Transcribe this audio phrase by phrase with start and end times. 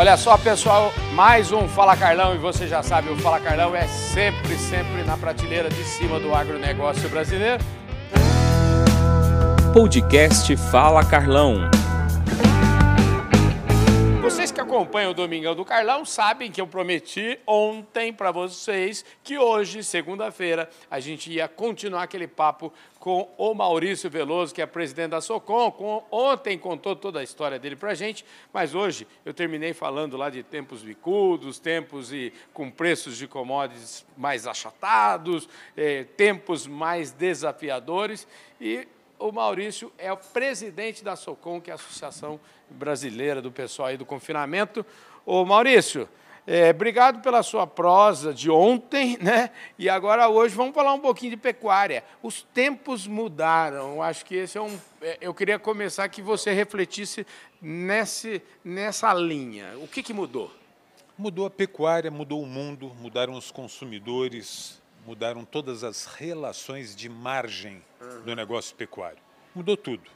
[0.00, 3.86] Olha só, pessoal, mais um Fala Carlão e você já sabe, o Fala Carlão é
[3.86, 7.62] sempre, sempre na prateleira de cima do agronegócio brasileiro.
[9.74, 11.79] Podcast Fala Carlão.
[14.30, 19.36] Vocês que acompanham o Domingão do Carlão sabem que eu prometi ontem para vocês que
[19.36, 25.10] hoje, segunda-feira, a gente ia continuar aquele papo com o Maurício Veloso, que é presidente
[25.10, 25.72] da Socom.
[25.72, 30.16] Com, ontem contou toda a história dele para a gente, mas hoje eu terminei falando
[30.16, 37.10] lá de tempos bicudos, tempos e com preços de commodities mais achatados, eh, tempos mais
[37.10, 38.28] desafiadores
[38.60, 38.86] e
[39.20, 43.96] o Maurício é o presidente da SOCOM, que é a Associação Brasileira do Pessoal aí
[43.96, 44.84] do Confinamento.
[45.26, 46.08] Ô Maurício,
[46.46, 49.50] é, obrigado pela sua prosa de ontem, né?
[49.78, 52.02] E agora hoje vamos falar um pouquinho de pecuária.
[52.22, 54.02] Os tempos mudaram.
[54.02, 54.80] Acho que esse é um.
[55.02, 57.26] é, Eu queria começar que você refletisse
[57.60, 59.74] nesse, nessa linha.
[59.82, 60.50] O que, que mudou?
[61.16, 67.82] Mudou a pecuária, mudou o mundo, mudaram os consumidores, mudaram todas as relações de margem
[68.24, 69.18] do negócio pecuário.
[69.54, 70.10] Mudou tudo,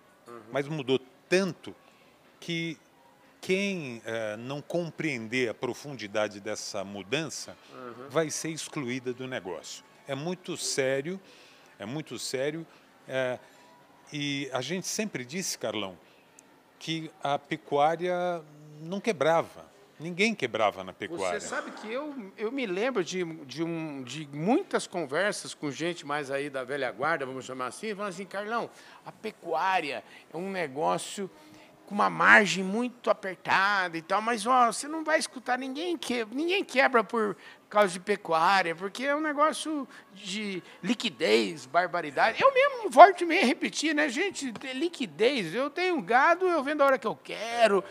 [0.52, 1.74] mas mudou tanto
[2.40, 2.78] que
[3.40, 7.56] quem eh, não compreender a profundidade dessa mudança
[8.08, 9.84] vai ser excluída do negócio.
[10.08, 11.20] É muito sério,
[11.78, 12.66] é muito sério.
[13.08, 13.38] eh,
[14.12, 15.98] e a gente sempre disse, Carlão,
[16.78, 18.42] que a pecuária
[18.80, 19.64] não quebrava.
[20.04, 21.40] Ninguém quebrava na pecuária.
[21.40, 26.04] Você sabe que eu, eu me lembro de, de, um, de muitas conversas com gente
[26.04, 28.68] mais aí da velha guarda, vamos chamar assim, falando assim, Carlão,
[29.06, 31.30] a pecuária é um negócio
[31.86, 36.22] com uma margem muito apertada e tal, mas ó, você não vai escutar ninguém que
[36.32, 37.34] ninguém quebra por
[37.70, 42.42] causa de pecuária, porque é um negócio de liquidez, barbaridade.
[42.42, 45.54] Eu mesmo volto e meia repetir, né, gente, de liquidez.
[45.54, 47.82] Eu tenho gado, eu vendo a hora que eu quero.
[47.82, 47.84] E,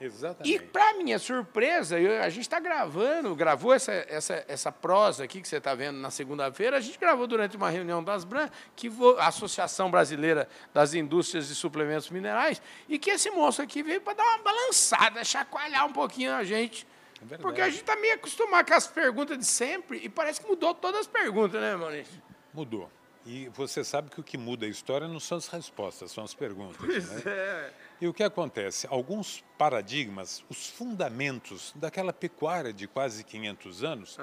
[0.00, 0.58] Exatamente.
[0.60, 5.48] para minha surpresa, eu- a gente está gravando, gravou essa, essa, essa prosa aqui que
[5.48, 9.16] você está vendo na segunda-feira, a gente gravou durante uma reunião das BRAN, que vo-
[9.18, 14.14] a Associação Brasileira das Indústrias de Suplementos Minerais, e que esse moço aqui veio para
[14.14, 16.86] dar uma balançada, chacoalhar um pouquinho a gente.
[17.30, 20.46] É porque a gente está meio acostumado com as perguntas de sempre, e parece que
[20.48, 22.22] mudou todas as perguntas, né, Maurício?
[22.54, 22.90] Mudou.
[23.26, 26.32] E você sabe que o que muda a história não são as respostas, são as
[26.32, 26.80] perguntas.
[27.10, 27.22] né?
[27.26, 27.70] É.
[28.00, 28.86] E o que acontece?
[28.88, 34.18] Alguns paradigmas, os fundamentos daquela pecuária de quase 500 anos,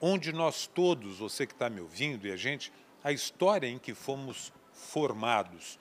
[0.00, 3.92] onde nós todos, você que está me ouvindo e a gente, a história em que
[3.92, 5.78] fomos formados,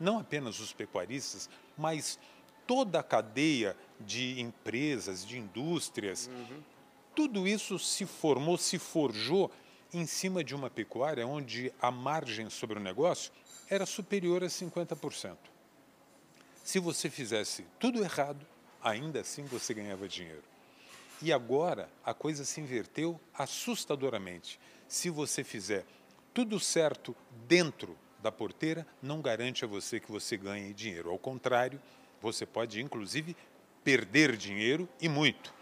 [0.00, 1.48] não apenas os pecuaristas,
[1.78, 2.18] mas
[2.66, 6.28] toda a cadeia de empresas, de indústrias,
[7.14, 9.48] tudo isso se formou, se forjou
[9.92, 13.30] em cima de uma pecuária onde a margem sobre o negócio
[13.70, 15.53] era superior a 50%.
[16.64, 18.44] Se você fizesse tudo errado,
[18.82, 20.42] ainda assim você ganhava dinheiro.
[21.20, 24.58] E agora a coisa se inverteu assustadoramente.
[24.88, 25.84] Se você fizer
[26.32, 27.14] tudo certo
[27.46, 31.10] dentro da porteira, não garante a você que você ganhe dinheiro.
[31.10, 31.78] Ao contrário,
[32.22, 33.36] você pode inclusive
[33.84, 35.52] perder dinheiro e muito.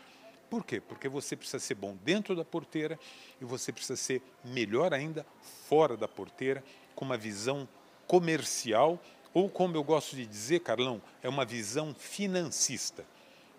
[0.48, 0.80] Por quê?
[0.80, 2.96] Porque você precisa ser bom dentro da porteira
[3.40, 5.26] e você precisa ser melhor ainda
[5.68, 6.62] fora da porteira,
[6.94, 7.68] com uma visão
[8.06, 9.02] comercial,
[9.34, 13.04] ou como eu gosto de dizer, Carlão, é uma visão financista.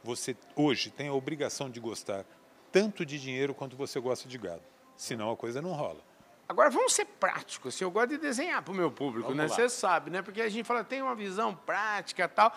[0.04, 2.26] Você hoje tem a obrigação de gostar
[2.72, 4.62] tanto de dinheiro quanto você gosta de gado.
[4.98, 6.02] Senão a coisa não rola.
[6.48, 7.74] Agora vamos ser práticos.
[7.76, 9.44] assim, Eu gosto de desenhar para o meu público, Vamos né?
[9.48, 9.56] lá.
[9.56, 10.22] Você sabe, né?
[10.22, 12.54] Porque a gente fala, tem uma visão prática tal.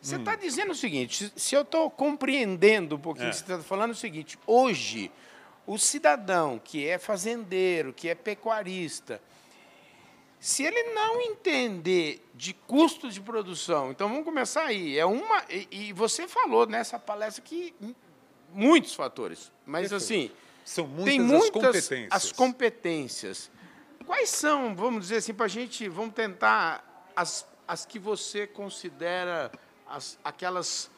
[0.00, 3.32] Você está dizendo o seguinte: se- eu estou compreendendo um pouquinho É.
[3.32, 5.10] você está falando, é o seguinte: hoje,
[5.66, 9.20] o cidadão que é fazendeiro, que é pecuarista,
[10.40, 14.96] se ele não entender de custo de produção, então vamos começar aí.
[14.98, 17.74] É uma e, e você falou nessa palestra que
[18.52, 20.02] muitos fatores, mas Perfeito.
[20.26, 20.30] assim
[20.64, 22.08] São muitas, tem as muitas competências.
[22.12, 23.50] as competências.
[24.06, 26.82] Quais são, vamos dizer assim, para a gente, vamos tentar
[27.14, 29.50] as, as que você considera
[29.86, 30.90] as, aquelas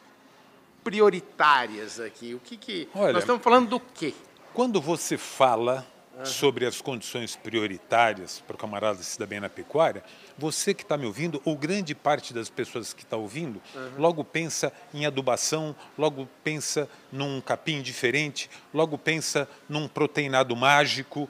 [0.85, 2.35] prioritárias aqui?
[2.35, 4.15] O que que Olha- nós estamos falando do quê?
[4.53, 5.87] Quando você fala
[6.25, 10.03] sobre as condições prioritárias para o camarada se dar bem na pecuária,
[10.37, 13.61] você que está me ouvindo, ou grande parte das pessoas que está ouvindo,
[13.97, 21.29] logo pensa em adubação, logo pensa num capim diferente, logo pensa num proteinado mágico.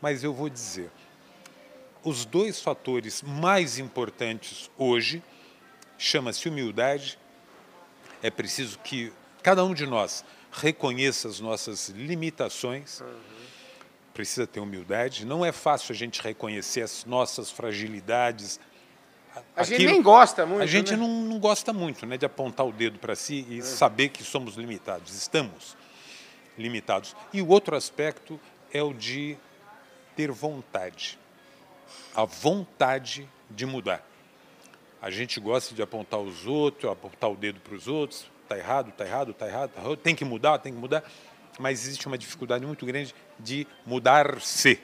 [0.00, 0.90] Mas eu vou dizer,
[2.04, 5.22] os dois fatores mais importantes hoje
[5.98, 7.18] chama-se humildade.
[8.22, 9.12] É preciso que
[9.42, 13.02] cada um de nós reconheça as nossas limitações.
[14.18, 15.24] Precisa ter humildade.
[15.24, 18.58] Não é fácil a gente reconhecer as nossas fragilidades,
[19.54, 20.60] A gente nem gosta muito.
[20.60, 20.96] A gente né?
[20.96, 23.62] não, não gosta muito né, de apontar o dedo para si e é.
[23.62, 25.14] saber que somos limitados.
[25.14, 25.76] Estamos
[26.58, 27.14] limitados.
[27.32, 28.40] E o outro aspecto
[28.72, 29.36] é o de
[30.16, 31.16] ter vontade.
[32.12, 34.04] A vontade de mudar.
[35.00, 38.28] A gente gosta de apontar os outros, apontar o dedo para os outros.
[38.42, 39.96] Está errado, está errado, está errado, tá errado.
[39.96, 41.04] Tem que mudar, tem que mudar.
[41.56, 44.80] Mas existe uma dificuldade muito grande de mudar-se.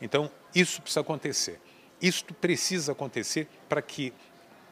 [0.00, 1.60] Então, isso precisa acontecer.
[2.00, 4.12] Isto precisa acontecer para que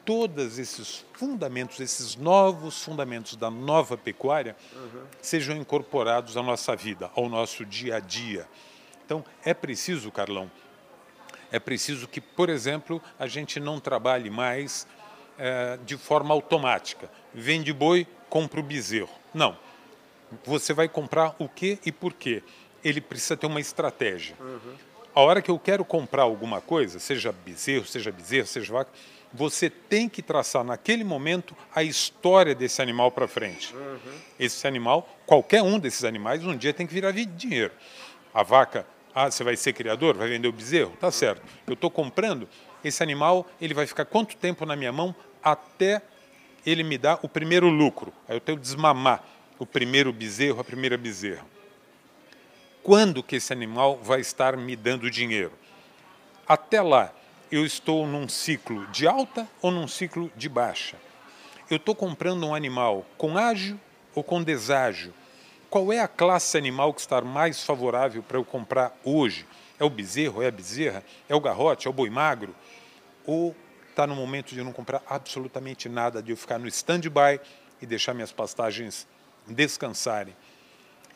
[0.05, 5.03] todos esses fundamentos, esses novos fundamentos da nova pecuária, uhum.
[5.21, 8.47] sejam incorporados à nossa vida, ao nosso dia a dia.
[9.05, 10.51] Então, é preciso, Carlão,
[11.51, 14.87] é preciso que, por exemplo, a gente não trabalhe mais
[15.37, 17.09] é, de forma automática.
[17.33, 19.13] Vende boi, compra o bezerro.
[19.33, 19.57] Não.
[20.45, 22.41] Você vai comprar o que e por quê.
[22.83, 24.35] Ele precisa ter uma estratégia.
[24.39, 24.75] Uhum.
[25.15, 28.91] A hora que eu quero comprar alguma coisa, seja bezerro, seja bezerro, seja vaca,
[29.31, 33.73] você tem que traçar naquele momento a história desse animal para frente.
[33.75, 33.97] Uhum.
[34.39, 37.73] Esse animal, qualquer um desses animais, um dia tem que virar dinheiro.
[38.33, 38.85] A vaca
[39.15, 40.15] ah, você vai ser criador?
[40.15, 40.93] Vai vender o bezerro?
[40.99, 41.43] Tá certo.
[41.67, 42.47] Eu estou comprando.
[42.83, 46.01] Esse animal, ele vai ficar quanto tempo na minha mão até
[46.65, 48.11] ele me dar o primeiro lucro?
[48.27, 49.23] Aí eu tenho que desmamar
[49.59, 51.45] o primeiro bezerro, a primeira bezerra.
[52.83, 55.53] Quando que esse animal vai estar me dando dinheiro?
[56.45, 57.13] Até lá,
[57.51, 60.97] eu estou num ciclo de alta ou num ciclo de baixa?
[61.69, 63.79] Eu estou comprando um animal com ágio
[64.13, 65.13] ou com deságio?
[65.73, 69.43] qual é a classe animal que está mais favorável para eu comprar hoje?
[69.79, 72.55] É o bezerro, é a bezerra, é o garrote, é o boi magro?
[73.25, 73.55] Ou
[73.89, 77.41] está no momento de eu não comprar absolutamente nada, de eu ficar no stand-by
[77.81, 79.07] e deixar minhas pastagens
[79.47, 80.35] descansarem?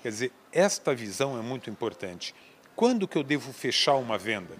[0.07, 2.33] Quer dizer, esta visão é muito importante.
[2.77, 4.55] Quando que eu devo fechar uma venda?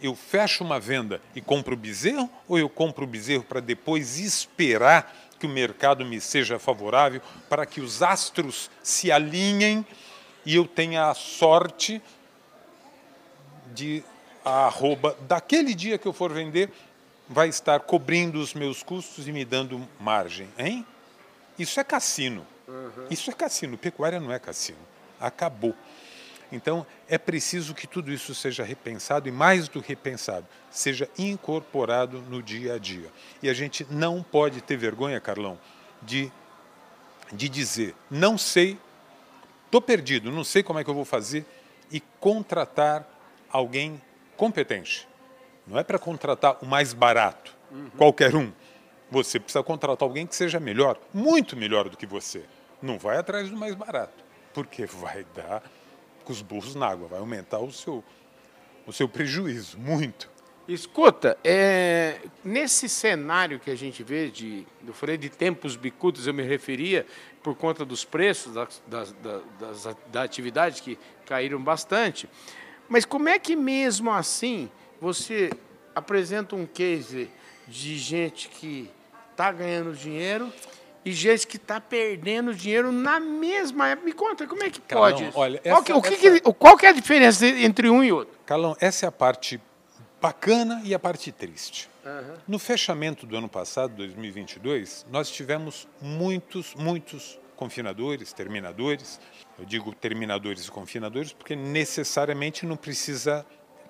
[0.00, 4.20] Eu fecho uma venda e compro o bezerro ou eu compro o bezerro para depois
[4.20, 9.84] esperar que o mercado me seja favorável, para que os astros se alinhem
[10.46, 12.00] e eu tenha a sorte
[13.74, 14.04] de
[14.44, 16.70] a arroba daquele dia que eu for vender
[17.28, 20.86] vai estar cobrindo os meus custos e me dando margem, hein?
[21.58, 22.46] Isso é cassino.
[22.68, 23.06] Uhum.
[23.10, 23.76] Isso é cassino.
[23.76, 24.78] Pecuária não é cassino.
[25.20, 25.74] Acabou.
[26.52, 32.18] Então, é preciso que tudo isso seja repensado e, mais do que repensado, seja incorporado
[32.28, 33.10] no dia a dia.
[33.42, 35.58] E a gente não pode ter vergonha, Carlão,
[36.02, 36.30] de,
[37.32, 38.78] de dizer: não sei,
[39.64, 41.46] estou perdido, não sei como é que eu vou fazer,
[41.90, 43.08] e contratar
[43.50, 44.00] alguém
[44.36, 45.08] competente.
[45.66, 47.90] Não é para contratar o mais barato, uhum.
[47.96, 48.52] qualquer um.
[49.12, 52.44] Você precisa contratar alguém que seja melhor, muito melhor do que você.
[52.80, 54.24] Não vai atrás do mais barato,
[54.54, 55.62] porque vai dar
[56.24, 58.02] com os burros na água, vai aumentar o seu,
[58.86, 60.30] o seu prejuízo, muito.
[60.66, 66.32] Escuta, é, nesse cenário que a gente vê, de, eu falei de tempos bicudos, eu
[66.32, 67.04] me referia
[67.42, 69.12] por conta dos preços das, das,
[69.60, 72.30] das, das atividades que caíram bastante,
[72.88, 75.50] mas como é que mesmo assim você
[75.94, 77.30] apresenta um case
[77.68, 78.90] de gente que
[79.32, 80.52] está ganhando dinheiro
[81.04, 84.06] e gente que está perdendo dinheiro na mesma época.
[84.06, 85.38] Me conta, como é que Carlão, pode isso?
[85.38, 86.40] Olha, essa, qual, que, o que, essa...
[86.40, 88.38] que, qual que é a diferença entre um e outro?
[88.46, 89.60] Carlão, essa é a parte
[90.20, 91.90] bacana e a parte triste.
[92.04, 92.34] Uhum.
[92.46, 99.20] No fechamento do ano passado, 2022, nós tivemos muitos, muitos confinadores, terminadores.
[99.58, 103.44] Eu digo terminadores e confinadores porque necessariamente não precisa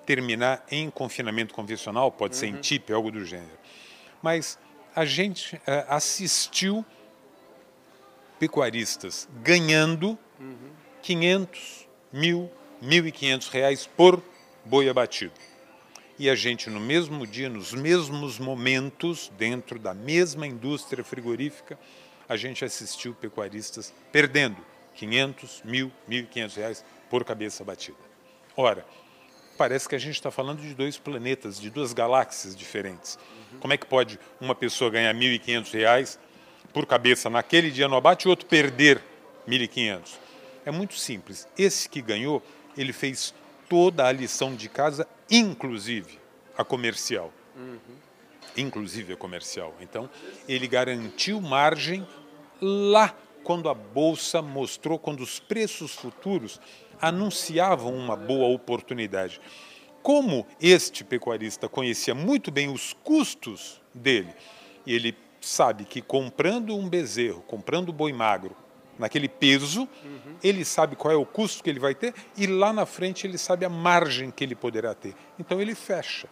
[0.05, 2.39] terminar em confinamento convencional, pode uhum.
[2.39, 2.61] ser em uhum.
[2.61, 3.57] TIP, algo do gênero.
[4.21, 4.59] Mas
[4.95, 5.59] a gente uh,
[5.89, 6.85] assistiu
[8.39, 10.71] pecuaristas ganhando uhum.
[11.01, 12.51] 500, mil,
[12.83, 14.21] 1.500 reais por
[14.65, 15.33] boi abatido.
[16.17, 21.77] E a gente, no mesmo dia, nos mesmos momentos, dentro da mesma indústria frigorífica,
[22.29, 24.57] a gente assistiu pecuaristas perdendo
[24.95, 27.97] 500, mil, 1.500 reais por cabeça abatida.
[28.55, 28.85] Ora,
[29.63, 33.17] parece que a gente está falando de dois planetas, de duas galáxias diferentes.
[33.53, 33.59] Uhum.
[33.59, 36.19] Como é que pode uma pessoa ganhar 1.500 reais
[36.73, 39.01] por cabeça naquele dia no abate e outro perder
[39.47, 40.01] 1.500.
[40.65, 41.47] É muito simples.
[41.57, 42.43] Esse que ganhou,
[42.75, 43.33] ele fez
[43.69, 46.19] toda a lição de casa, inclusive
[46.57, 47.31] a comercial.
[47.55, 47.79] Uhum.
[48.57, 49.73] Inclusive a comercial.
[49.79, 50.09] Então,
[50.45, 52.05] ele garantiu margem
[52.59, 53.15] lá
[53.45, 56.59] quando a bolsa mostrou, quando os preços futuros
[57.01, 59.39] anunciavam uma boa oportunidade.
[60.01, 64.33] Como este pecuarista conhecia muito bem os custos dele,
[64.85, 68.55] e ele sabe que comprando um bezerro, comprando um boi magro,
[68.97, 70.35] naquele peso, uhum.
[70.43, 73.37] ele sabe qual é o custo que ele vai ter e lá na frente ele
[73.37, 75.15] sabe a margem que ele poderá ter.
[75.39, 76.27] Então ele fecha.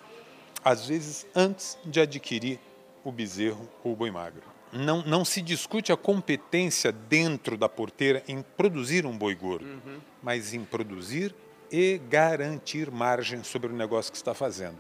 [0.64, 2.60] às vezes antes de adquirir
[3.04, 4.51] o bezerro ou o boi magro.
[4.72, 10.00] Não, não se discute a competência dentro da porteira em produzir um boi gordo, uhum.
[10.24, 11.36] mas em produzir
[11.72, 14.78] e garantir margem sobre o negócio que está fazendo.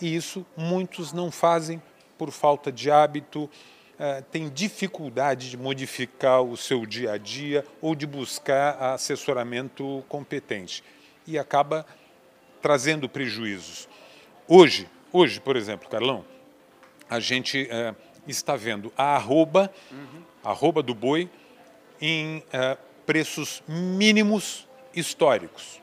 [0.00, 1.82] E isso muitos não fazem
[2.18, 7.94] por falta de hábito, uh, tem dificuldade de modificar o seu dia a dia ou
[7.94, 10.82] de buscar assessoramento competente
[11.26, 11.86] e acaba
[12.60, 13.88] trazendo prejuízos.
[14.48, 16.24] Hoje, hoje, por exemplo, Carlão,
[17.08, 17.94] a gente uh,
[18.26, 20.22] está vendo a arroba, uhum.
[20.44, 21.30] arroba do boi
[22.00, 25.80] em uh, preços mínimos históricos,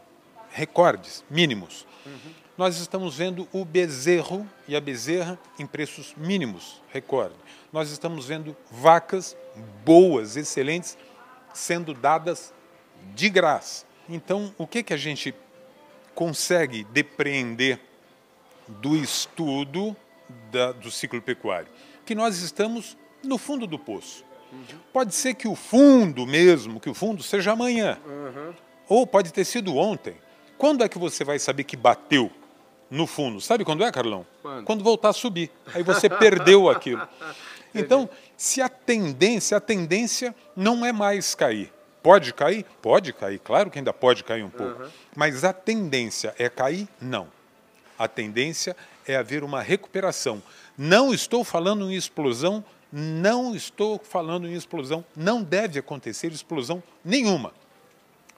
[0.52, 1.86] recordes mínimos.
[2.06, 7.34] Uhum nós estamos vendo o bezerro e a bezerra em preços mínimos, recorde.
[7.72, 9.36] Nós estamos vendo vacas
[9.84, 10.96] boas, excelentes,
[11.52, 12.54] sendo dadas
[13.16, 13.86] de graça.
[14.08, 15.34] Então, o que, que a gente
[16.14, 17.80] consegue depreender
[18.68, 19.96] do estudo
[20.52, 21.68] da, do ciclo pecuário?
[22.06, 24.24] Que nós estamos no fundo do poço.
[24.52, 24.80] Uhum.
[24.92, 27.98] Pode ser que o fundo mesmo, que o fundo seja amanhã.
[28.06, 28.54] Uhum.
[28.88, 30.16] Ou pode ter sido ontem.
[30.58, 32.32] Quando é que você vai saber que bateu?
[32.94, 33.42] no fundo.
[33.42, 34.26] Sabe quando é, Carlão?
[34.42, 35.50] Quando, quando voltar a subir.
[35.74, 37.02] Aí você perdeu aquilo.
[37.74, 38.08] Então,
[38.38, 41.74] se a tendência, a tendência não é mais cair.
[42.04, 42.66] Pode cair?
[42.82, 44.84] Pode cair, claro que ainda pode cair um pouco.
[44.84, 44.90] Uhum.
[45.16, 46.88] Mas a tendência é cair?
[47.02, 47.28] Não.
[47.98, 48.76] A tendência
[49.08, 50.44] é haver uma recuperação.
[50.78, 57.54] Não estou falando em explosão, não estou falando em explosão, não deve acontecer explosão nenhuma,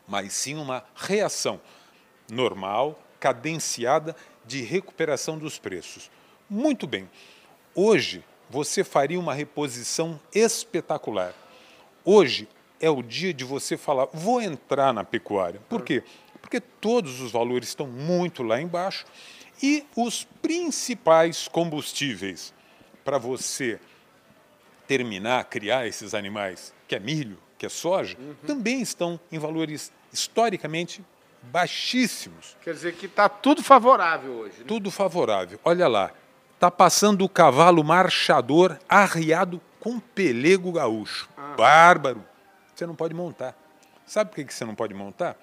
[0.07, 1.59] mas sim uma reação
[2.31, 4.15] normal, cadenciada
[4.45, 6.09] de recuperação dos preços.
[6.49, 7.09] Muito bem.
[7.73, 11.33] Hoje você faria uma reposição espetacular.
[12.03, 12.47] Hoje
[12.79, 15.61] é o dia de você falar, vou entrar na pecuária.
[15.67, 16.03] Por quê?
[16.41, 19.05] Porque todos os valores estão muito lá embaixo
[19.61, 22.53] e os principais combustíveis
[23.03, 23.79] para você
[24.87, 28.35] terminar, criar esses animais, que é milho, que é soja, uhum.
[28.45, 31.03] também estão em valores historicamente
[31.43, 32.57] baixíssimos.
[32.61, 34.59] Quer dizer que está tudo favorável hoje.
[34.59, 34.65] Né?
[34.67, 35.59] Tudo favorável.
[35.63, 36.11] Olha lá,
[36.53, 41.29] está passando o cavalo marchador arriado com pelego gaúcho.
[41.37, 41.53] Ah.
[41.55, 42.23] Bárbaro.
[42.73, 43.55] Você não pode montar.
[44.05, 45.35] Sabe por que você não pode montar?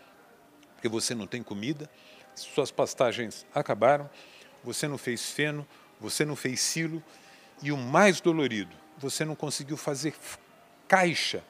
[0.74, 1.88] Porque você não tem comida,
[2.34, 4.08] suas pastagens acabaram,
[4.64, 5.66] você não fez feno,
[6.00, 7.02] você não fez silo
[7.62, 10.14] e o mais dolorido, você não conseguiu fazer
[10.88, 11.42] caixa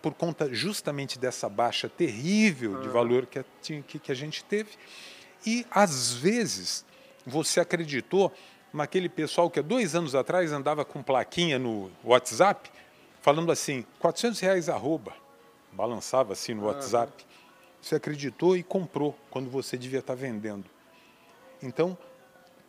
[0.00, 3.44] por conta justamente dessa baixa terrível de valor que a,
[3.82, 4.70] que a gente teve.
[5.44, 6.84] E, às vezes,
[7.26, 8.32] você acreditou
[8.72, 12.70] naquele pessoal que há dois anos atrás andava com plaquinha no WhatsApp,
[13.20, 15.12] falando assim, 400 reais arroba,
[15.72, 17.26] balançava assim no WhatsApp.
[17.80, 20.66] Você acreditou e comprou quando você devia estar vendendo.
[21.62, 21.96] Então,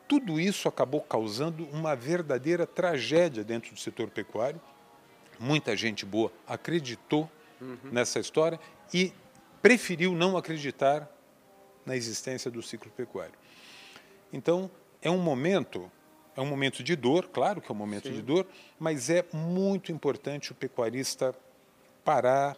[0.08, 4.60] tudo isso acabou causando uma verdadeira tragédia dentro do setor pecuário
[5.40, 7.30] muita gente boa acreditou
[7.62, 7.78] uhum.
[7.92, 8.60] nessa história
[8.94, 9.14] e
[9.62, 11.10] preferiu não acreditar
[11.86, 13.34] na existência do ciclo pecuário.
[14.32, 14.70] Então,
[15.02, 15.90] é um momento,
[16.36, 18.16] é um momento de dor, claro que é um momento Sim.
[18.16, 18.46] de dor,
[18.78, 21.34] mas é muito importante o pecuarista
[22.04, 22.58] parar,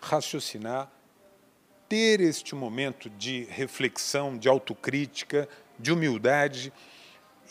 [0.00, 0.90] raciocinar,
[1.88, 6.72] ter este momento de reflexão, de autocrítica, de humildade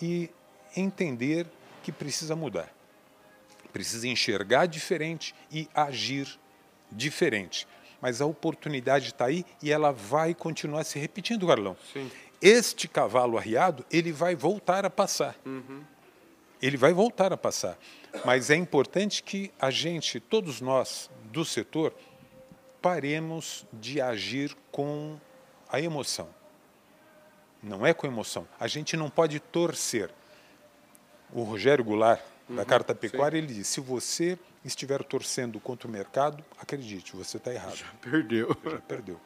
[0.02, 0.30] e
[0.76, 1.48] entender
[1.84, 2.78] que precisa mudar
[3.78, 6.28] precisa enxergar diferente e agir
[6.92, 7.68] diferente.
[8.02, 11.78] Mas a oportunidade está aí e ela vai continuar se repetindo, Carlão.
[11.94, 12.10] Sim.
[12.42, 15.36] Este cavalo arriado, ele vai voltar a passar.
[15.46, 15.84] Uhum.
[16.60, 17.78] Ele vai voltar a passar.
[18.26, 21.94] Mas é importante que a gente, todos nós do setor,
[22.82, 25.18] paremos de agir com
[25.70, 26.30] a emoção.
[27.62, 28.48] Não é com emoção.
[28.60, 30.10] A gente não pode torcer.
[31.32, 33.46] O Rogério Goulart, da uhum, Carta Pecuária, sim.
[33.46, 37.76] ele diz: se você estiver torcendo contra o mercado, acredite, você está errado.
[37.76, 38.56] Já perdeu.
[38.64, 39.20] Já perdeu.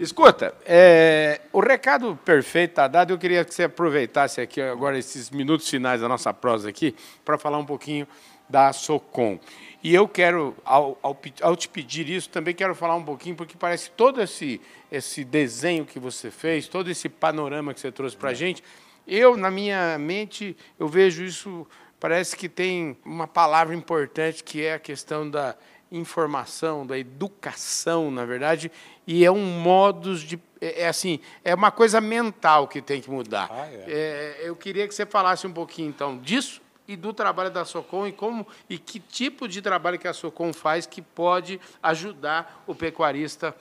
[0.00, 3.12] Escuta, é, o recado perfeito está dado.
[3.12, 7.38] Eu queria que você aproveitasse aqui agora esses minutos finais da nossa prosa aqui para
[7.38, 8.06] falar um pouquinho
[8.48, 9.38] da Socom.
[9.82, 13.54] E eu quero, ao, ao, ao, te pedir isso, também quero falar um pouquinho, porque
[13.56, 14.60] parece que todo esse,
[14.90, 18.34] esse desenho que você fez, todo esse panorama que você trouxe para a é.
[18.34, 18.64] gente,
[19.06, 21.66] eu, na minha mente, eu vejo isso
[22.00, 25.54] parece que tem uma palavra importante que é a questão da
[25.90, 28.70] informação, da educação, na verdade,
[29.06, 33.10] e é um modus de é, é assim, é uma coisa mental que tem que
[33.10, 33.48] mudar.
[33.50, 33.84] Ah, é.
[33.86, 38.06] É, eu queria que você falasse um pouquinho então disso e do trabalho da Socom
[38.06, 42.74] e como e que tipo de trabalho que a Socom faz que pode ajudar o
[42.74, 43.54] pecuarista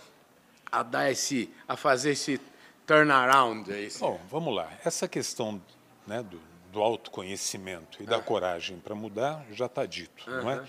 [0.71, 2.39] a dar esse a fazer esse
[2.85, 3.71] turnaround.
[3.71, 3.99] Esse...
[3.99, 4.69] Bom, vamos lá.
[4.83, 5.61] Essa questão
[6.05, 6.39] né, do,
[6.71, 10.65] do autoconhecimento e da coragem para mudar já está dito, não é?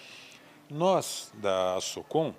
[0.70, 2.34] Nós da Socom,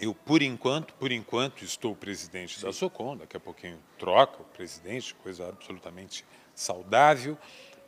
[0.00, 2.66] eu por enquanto, por enquanto estou presidente Sim.
[2.66, 6.24] da Socom, daqui a pouquinho troca o presidente, coisa absolutamente
[6.54, 7.38] saudável,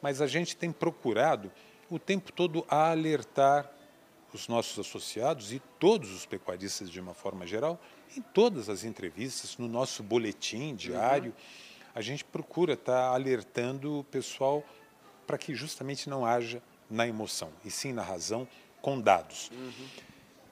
[0.02, 1.50] mas a gente tem procurado
[1.88, 3.71] o tempo todo alertar
[4.35, 7.78] os nossos associados e todos os pecuaristas de uma forma geral,
[8.16, 11.90] em todas as entrevistas, no nosso boletim diário, uhum.
[11.94, 14.64] a gente procura estar tá alertando o pessoal
[15.26, 18.49] para que justamente não haja na emoção, e sim na razão,
[18.80, 19.50] com dados.
[19.50, 19.87] Uhum.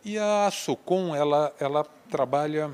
[0.04, 2.71] E a Socom, ela, ela trabalha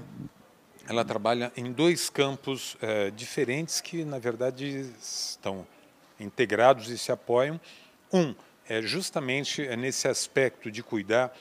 [0.88, 5.66] ela trabalha em dois campos é, diferentes que, na verdade, estão
[6.18, 7.60] integrados e se apoiam.
[8.12, 8.34] Um
[8.68, 11.36] é justamente é nesse aspecto de cuidar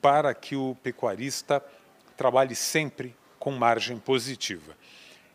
[0.00, 1.64] para que o pecuarista
[2.16, 4.76] trabalhe sempre com margem positiva.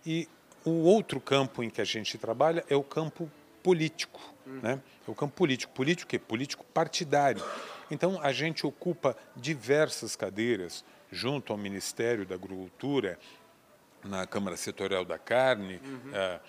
[0.06, 0.28] E
[0.64, 3.30] o outro campo em que a gente trabalha é o campo
[3.62, 4.60] político, hum.
[4.62, 4.82] né?
[5.08, 7.44] É o campo político, político que político partidário.
[7.92, 13.20] Então a gente ocupa diversas cadeiras junto ao Ministério da Agricultura,
[14.04, 16.12] na Câmara Setorial da Carne, uhum.
[16.14, 16.40] eh,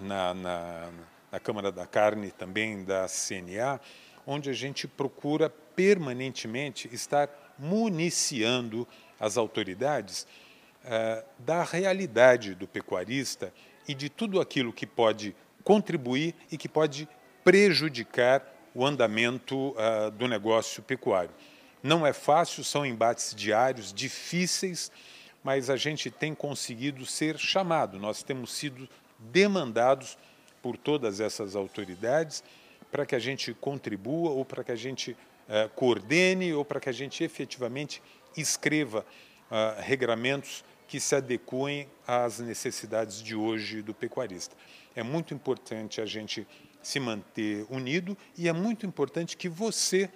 [0.00, 0.88] na, na
[1.36, 3.78] na Câmara da Carne, também da CNA,
[4.26, 7.28] onde a gente procura permanentemente estar
[7.58, 8.88] municiando
[9.20, 10.26] as autoridades
[10.82, 13.52] eh, da realidade do pecuarista
[13.86, 17.06] e de tudo aquilo que pode contribuir e que pode
[17.44, 18.42] prejudicar
[18.74, 21.34] o andamento uh, do negócio pecuário.
[21.82, 24.90] Não é fácil, são embates diários, difíceis,
[25.44, 28.88] mas a gente tem conseguido ser chamado, nós temos sido
[29.18, 30.16] demandados
[30.66, 32.42] por todas essas autoridades
[32.90, 35.16] para que a gente contribua ou para que a gente
[35.48, 38.02] eh, coordene ou para que a gente efetivamente
[38.36, 39.06] escreva
[39.48, 44.56] uh, regramentos que se adequem às necessidades de hoje do pecuarista.
[44.96, 46.44] É muito importante a gente
[46.82, 50.10] se manter unido e é muito importante que você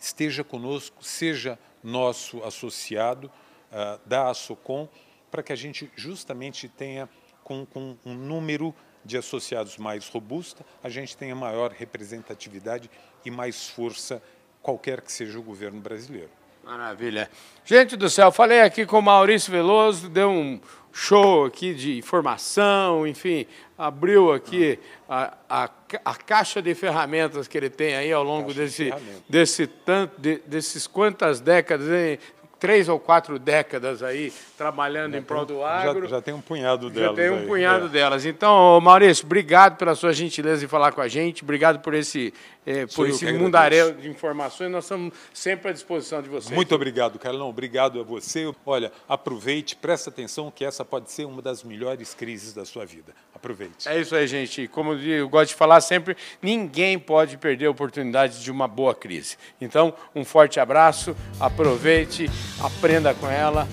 [0.00, 4.88] esteja conosco, seja nosso associado uh, da Assocom,
[5.28, 7.08] para que a gente justamente tenha
[7.50, 8.72] com, com um número
[9.04, 12.90] de associados mais robusta, a gente tenha maior representatividade
[13.24, 14.22] e mais força,
[14.62, 16.30] qualquer que seja o governo brasileiro.
[16.64, 17.30] Maravilha.
[17.64, 20.60] Gente do céu, falei aqui com o Maurício Veloso, deu um
[20.92, 23.46] show aqui de informação, enfim,
[23.78, 25.70] abriu aqui a, a,
[26.04, 28.92] a caixa de ferramentas que ele tem aí ao longo desse,
[29.28, 32.18] desse tanto, de, desses quantas décadas, hein?
[32.60, 36.02] Três ou quatro décadas aí trabalhando já em prol do agro.
[36.02, 37.16] Já, já, tem um punhado delas.
[37.16, 37.88] Já tem um aí, punhado é.
[37.88, 38.26] delas.
[38.26, 42.34] Então, Maurício, obrigado pela sua gentileza de falar com a gente, obrigado por esse,
[42.66, 44.70] é, por esse mundaréu de informações.
[44.70, 46.54] Nós estamos sempre à disposição de vocês.
[46.54, 47.48] Muito obrigado, Carlão.
[47.48, 48.52] Obrigado a você.
[48.66, 53.14] Olha, aproveite, presta atenção que essa pode ser uma das melhores crises da sua vida.
[53.34, 53.88] Aproveite.
[53.88, 54.68] É isso aí, gente.
[54.68, 59.38] Como eu gosto de falar sempre, ninguém pode perder a oportunidade de uma boa crise.
[59.58, 63.68] Então, um forte abraço, aproveite, aprenda com ela.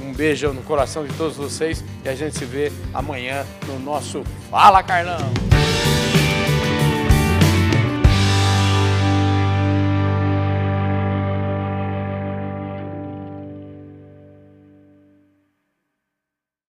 [0.00, 3.78] Um, um beijo no coração de todos vocês e a gente se vê amanhã no
[3.78, 5.32] nosso Fala Carlão!